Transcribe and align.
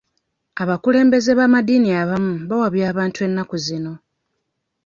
Abakulembeze 0.61 1.31
b'amaddiini 1.39 1.89
abamu 2.01 2.33
bawabya 2.49 2.85
abantu 2.91 3.19
ennaku 3.27 3.55
zino. 3.65 3.93